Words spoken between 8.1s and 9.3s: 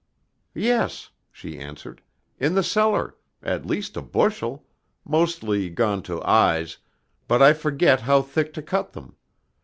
thick to cut them.